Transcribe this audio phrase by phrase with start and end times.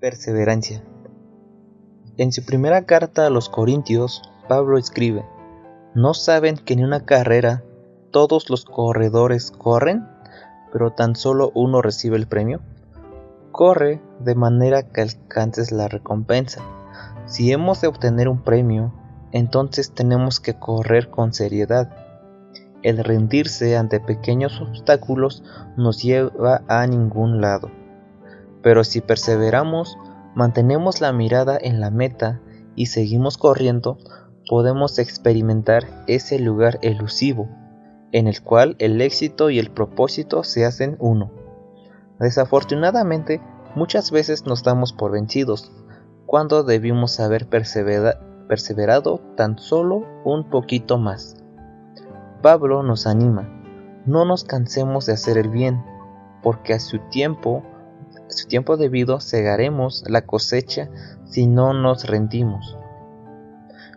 [0.00, 0.82] Perseverancia.
[2.16, 5.24] En su primera carta a los Corintios, Pablo escribe,
[5.94, 7.62] ¿No saben que en una carrera
[8.10, 10.06] todos los corredores corren,
[10.72, 12.60] pero tan solo uno recibe el premio?
[13.52, 16.62] Corre de manera que alcances la recompensa.
[17.26, 18.92] Si hemos de obtener un premio,
[19.32, 21.90] entonces tenemos que correr con seriedad.
[22.82, 25.42] El rendirse ante pequeños obstáculos
[25.76, 27.70] nos lleva a ningún lado.
[28.64, 29.96] Pero si perseveramos,
[30.34, 32.40] mantenemos la mirada en la meta
[32.74, 33.98] y seguimos corriendo,
[34.48, 37.48] podemos experimentar ese lugar elusivo,
[38.10, 41.30] en el cual el éxito y el propósito se hacen uno.
[42.18, 43.42] Desafortunadamente,
[43.74, 45.70] muchas veces nos damos por vencidos,
[46.24, 51.36] cuando debimos haber perseverado tan solo un poquito más.
[52.40, 53.46] Pablo nos anima,
[54.06, 55.84] no nos cansemos de hacer el bien,
[56.42, 57.62] porque a su tiempo
[58.28, 60.88] su tiempo debido segaremos la cosecha
[61.24, 62.76] si no nos rendimos.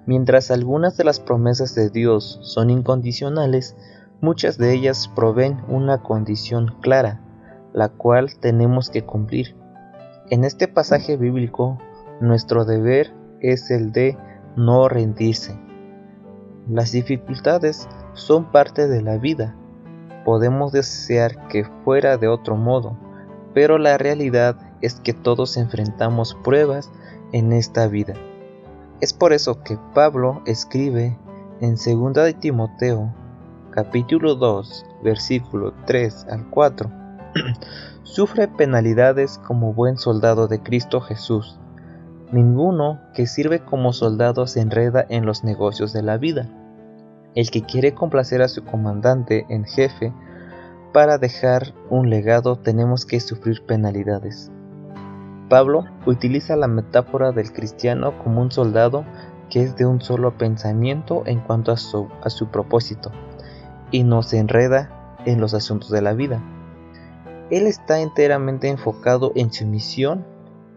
[0.06, 3.76] Mientras algunas de las promesas de Dios son incondicionales,
[4.22, 7.22] muchas de ellas proveen una condición clara,
[7.74, 9.56] la cual tenemos que cumplir.
[10.30, 11.78] En este pasaje bíblico,
[12.22, 14.18] nuestro deber es el de
[14.56, 15.60] no rendirse.
[16.70, 19.56] Las dificultades son parte de la vida.
[20.26, 22.98] Podemos desear que fuera de otro modo,
[23.58, 26.92] pero la realidad es que todos enfrentamos pruebas
[27.32, 28.14] en esta vida.
[29.02, 31.18] Es por eso que Pablo escribe
[31.60, 33.12] en 2 de Timoteo
[33.72, 36.92] capítulo 2 versículo 3 al 4
[38.04, 41.58] sufre penalidades como buen soldado de Cristo Jesús.
[42.32, 46.48] Ninguno que sirve como soldado se enreda en los negocios de la vida.
[47.34, 50.14] El que quiere complacer a su comandante en jefe
[50.98, 54.52] para dejar un legado tenemos que sufrir penalidades.
[55.48, 59.06] Pablo utiliza la metáfora del cristiano como un soldado
[59.52, 63.12] que es de un solo pensamiento en cuanto a su, propósito
[63.92, 66.42] y no se enreda en los asuntos de la vida.
[67.52, 70.26] Él está enteramente enfocado en su misión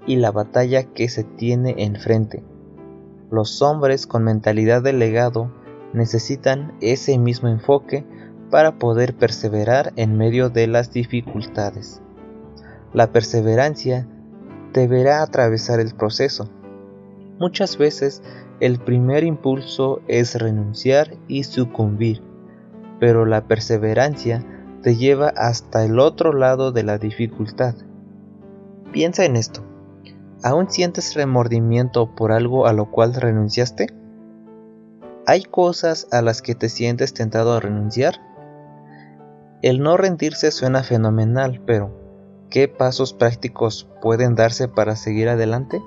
[0.06, 2.44] y la batalla que se tiene enfrente.
[3.30, 5.50] Los hombres con mentalidad de legado
[5.94, 8.04] necesitan ese mismo enfoque
[8.50, 12.02] para poder perseverar en medio de las dificultades.
[12.92, 14.06] La perseverancia
[14.72, 16.50] deberá atravesar el proceso.
[17.38, 18.22] Muchas veces
[18.58, 22.22] el primer impulso es renunciar y sucumbir,
[22.98, 24.44] pero la perseverancia
[24.82, 27.74] te lleva hasta el otro lado de la dificultad.
[28.92, 29.62] Piensa en esto.
[30.42, 33.88] ¿Aún sientes remordimiento por algo a lo cual renunciaste?
[35.26, 38.29] ¿Hay cosas a las que te sientes tentado a renunciar?
[39.62, 41.90] El no rendirse suena fenomenal, pero
[42.48, 45.82] ¿qué pasos prácticos pueden darse para seguir adelante?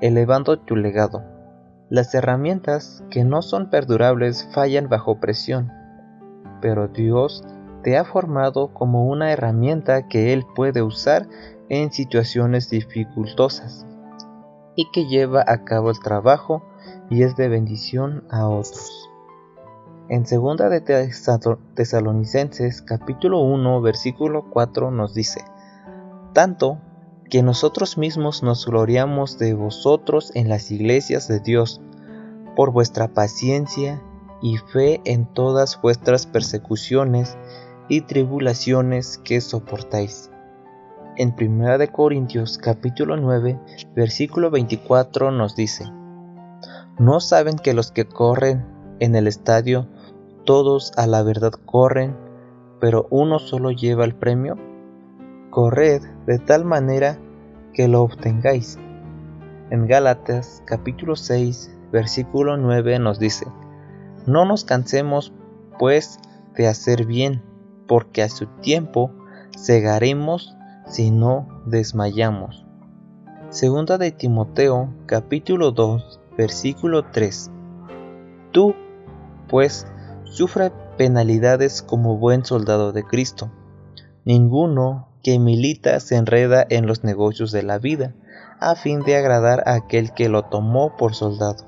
[0.00, 1.24] Elevando tu legado.
[1.90, 5.72] Las herramientas que no son perdurables fallan bajo presión,
[6.60, 7.42] pero Dios
[7.82, 11.28] te ha formado como una herramienta que Él puede usar
[11.68, 13.84] en situaciones dificultosas
[14.76, 16.62] y que lleva a cabo el trabajo
[17.10, 19.11] y es de bendición a otros.
[20.12, 21.08] En 2 de
[21.74, 25.42] Tesalonicenses capítulo 1 versículo 4 nos dice,
[26.34, 26.76] tanto
[27.30, 31.80] que nosotros mismos nos gloriamos de vosotros en las iglesias de Dios,
[32.54, 34.02] por vuestra paciencia
[34.42, 37.38] y fe en todas vuestras persecuciones
[37.88, 40.30] y tribulaciones que soportáis.
[41.16, 43.58] En 1 de Corintios capítulo 9
[43.96, 45.90] versículo 24 nos dice,
[46.98, 48.66] ¿no saben que los que corren
[49.00, 49.88] en el estadio
[50.44, 52.16] todos a la verdad corren,
[52.80, 54.58] pero uno solo lleva el premio?
[55.50, 57.18] Corred de tal manera
[57.72, 58.78] que lo obtengáis.
[59.70, 63.46] En Gálatas capítulo 6 versículo 9 nos dice,
[64.26, 65.32] No nos cansemos
[65.78, 66.18] pues
[66.56, 67.42] de hacer bien,
[67.86, 69.10] porque a su tiempo
[69.58, 72.66] cegaremos si no desmayamos.
[73.50, 77.50] Segunda de Timoteo capítulo 2 versículo 3
[78.50, 78.74] Tú,
[79.48, 79.86] pues,
[80.32, 83.52] sufre penalidades como buen soldado de Cristo.
[84.24, 88.14] Ninguno que milita se enreda en los negocios de la vida,
[88.58, 91.66] a fin de agradar a aquel que lo tomó por soldado.